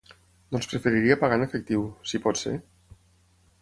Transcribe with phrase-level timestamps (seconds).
[0.55, 2.59] Doncs preferiria pagar en efectiu, si pot ser?